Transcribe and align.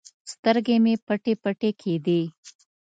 سترګې 0.31 0.75
مې 0.83 0.93
پټې 1.05 1.33
پټې 1.43 1.71
کېدې. 1.81 2.21